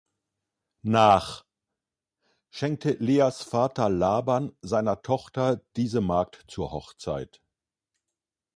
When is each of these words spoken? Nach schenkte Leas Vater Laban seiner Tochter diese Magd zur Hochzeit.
Nach 0.81 1.45
schenkte 2.49 2.93
Leas 2.93 3.43
Vater 3.43 3.87
Laban 3.87 4.51
seiner 4.63 5.03
Tochter 5.03 5.61
diese 5.75 6.01
Magd 6.01 6.43
zur 6.47 6.71
Hochzeit. 6.71 7.39